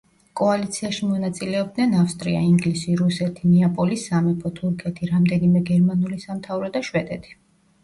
[0.39, 7.41] კოალიციაში მონაწილეობდნენ ავსტრია, ინგლისი, რუსეთი, ნეაპოლის სამეფო, თურქეთი, რამდენიმე გერმანული სამთავრო და შვედეთი.